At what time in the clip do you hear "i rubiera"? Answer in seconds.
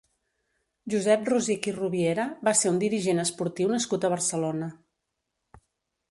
1.71-2.25